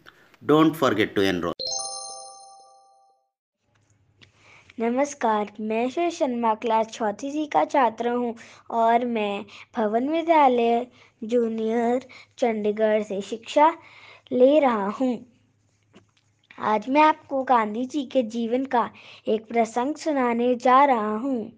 don't 0.46 0.76
forget 0.76 1.16
to 1.16 1.22
enroll. 1.22 1.54
नमस्कार, 4.80 5.52
मैं 5.60 5.90
Shri 5.90 6.12
Sharma 6.12 6.56
class 6.56 6.88
चौथी 6.88 7.32
सी 7.32 7.46
का 7.46 7.66
छात्र 7.66 8.10
हूँ 8.10 8.36
और 8.72 9.06
मैं 9.06 9.46
भवन 9.76 10.10
विद्यालय 10.10 10.88
जूनियर 11.24 12.08
चंडीगढ़ 12.38 13.04
से 13.04 13.22
शिक्षा 13.22 13.78
ले 14.32 14.60
रहा 14.60 14.90
हूँ। 14.90 15.39
आज 16.62 16.90
मैं 16.90 17.02
आपको 17.02 17.44
गांधी 17.44 17.86
जी 17.86 18.04
के 18.04 18.22
जीवन 18.24 18.66
का 18.66 18.90
एक 19.28 19.48
प्रसंग 19.48 19.96
सुनाने 19.96 20.56
जा 20.56 20.86
रहा 20.86 21.16
हूँ। 21.16 21.52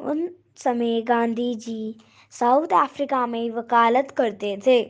उन 0.00 0.28
समय 0.56 1.00
गांधी 1.02 1.54
जी 1.54 1.94
साउथ 2.32 2.72
अफ्रीका 2.72 3.26
में 3.26 3.50
वकालत 3.50 4.10
करते 4.10 4.56
थे। 4.66 4.82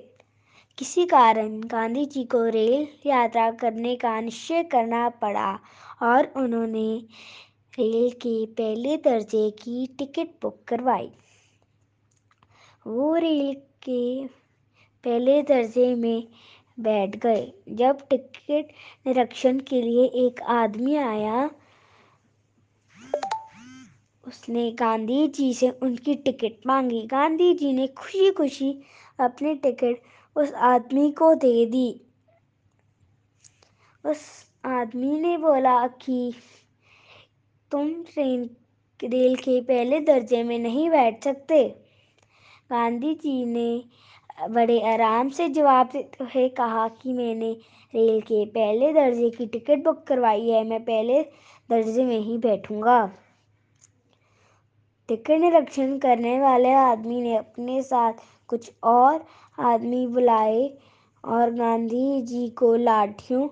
किसी 0.79 1.07
कारण 1.07 1.61
गांधी 1.61 2.05
जी 2.05 2.25
को 2.25 2.45
रेल 2.45 2.87
यात्रा 3.07 3.51
करने 3.51 3.97
का 3.97 4.21
निश्चय 4.21 4.63
करना 4.63 5.09
पड़ा 5.09 5.59
और 6.03 6.33
उन्होंने 6.37 6.89
रेल 7.79 8.11
के 8.11 8.47
पहले 8.47 8.97
दर्जे 8.97 9.51
की 9.51 9.87
टिकट 9.99 10.29
बुक 10.43 10.65
करवाई। 10.69 11.11
वो 12.87 13.15
रेल 13.15 13.55
के 13.83 14.27
पहले 15.05 15.43
दर्जे 15.43 15.95
में 15.95 16.29
बैठ 16.81 17.17
गए। 17.17 17.53
जब 17.69 18.09
टिकट 18.09 18.69
निरीक्षण 19.07 19.61
के 19.61 19.83
लिए 19.83 20.05
एक 20.05 20.43
आदमी 20.43 20.97
आया, 20.97 21.51
उसने 24.27 24.73
गांधी 24.73 25.29
जी 25.29 25.55
से 25.55 25.71
उनकी 25.71 26.15
टिकट 26.15 26.67
मांगी। 26.67 27.07
गांधी 27.07 27.55
जी 27.55 27.73
ने 27.73 27.87
खुशी 27.87 28.31
खुशी 28.31 28.83
अपनी 29.21 29.55
टिकट 29.55 30.03
उस 30.37 30.53
आदमी 30.53 31.13
को 31.13 31.35
दे 31.35 31.67
दी। 31.67 32.01
उस 34.07 34.47
आदमी 34.65 35.21
ने 35.21 35.39
बोला 35.39 35.87
कि, 35.87 36.35
तुम 37.71 37.93
ट्रेन, 37.93 38.51
रेल 39.05 39.37
के 39.37 39.61
पहले 39.61 40.01
दर्जे 40.01 40.43
में 40.43 40.59
नहीं 40.59 40.91
बैठ 40.91 41.25
सकते। 41.25 41.69
गांधी 42.71 43.15
जी 43.15 43.45
ने 43.45 43.85
बड़े 44.39 44.81
आराम 44.93 45.29
से 45.29 45.49
जवाब 45.49 45.89
देते 45.93 46.25
हुए 46.25 46.49
कहा 46.49 46.87
कि 46.89 47.13
मैंने 47.13 47.51
रेल 47.95 48.21
के 48.21 48.45
पहले 48.47 48.93
दर्जे 48.93 49.31
की 49.31 49.47
टिकट 49.47 49.85
बुक 49.85 50.03
करवाई 50.07 50.49
है, 50.49 50.63
मैं 50.65 50.83
पहले 50.85 51.23
दर्जे 51.71 52.05
में 52.05 52.19
ही 52.19 52.39
बैठूँगा। 52.39 53.01
टिकट 55.09 55.41
निरीक्षण 55.41 55.99
करने 55.99 56.39
वाले 56.41 56.73
आदमी 56.73 57.21
ने 57.23 57.37
अपने 57.37 57.83
साथ 57.83 58.13
कुछ 58.49 58.71
और 58.85 59.25
आदमी 59.59 60.07
बुलाए 60.07 60.79
और 61.25 61.51
गांधी 61.51 62.23
जी 62.23 62.49
को 62.49 62.75
लाठियों 62.77 63.49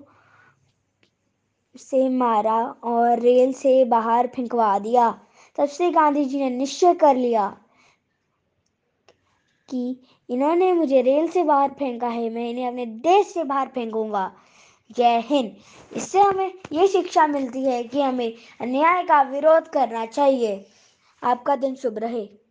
से 1.75 2.07
मारा 2.09 2.59
और 2.83 3.19
रेल 3.19 3.53
से 3.53 3.83
बाहर 3.85 4.27
फेंकवा 4.27 4.77
दिया। 4.79 5.09
तब 5.57 5.67
से 5.67 5.89
गांधी 5.91 6.25
जी 6.25 6.39
ने 6.39 6.49
निश्चय 6.49 6.93
कर 6.93 7.15
लिया 7.15 7.55
कि 9.69 9.99
इन्होंने 10.29 10.73
मुझे 10.73 11.01
रेल 11.01 11.27
से 11.27 11.43
बाहर 11.43 11.69
फेंका 11.69 12.07
है, 12.07 12.29
मैं 12.29 12.49
इन्हें 12.49 12.67
अपने 12.67 12.85
देश 12.85 13.27
से 13.27 13.43
बाहर 13.43 13.67
फेंकूँगा। 13.67 14.31
जय 14.91 15.19
हिंद। 15.25 15.55
इससे 15.97 16.19
हमें 16.19 16.53
ये 16.71 16.87
शिक्षा 16.87 17.27
मिलती 17.27 17.63
है 17.63 17.83
कि 17.83 18.01
हमें 18.01 18.33
अन्याय 18.61 19.03
का 19.03 19.21
विरोध 19.21 19.67
करना 19.67 20.05
चाहिए। 20.05 20.65
आपका 21.23 21.55
दिन 21.55 21.75
शुभ 21.75 21.97
रहे। 21.97 22.46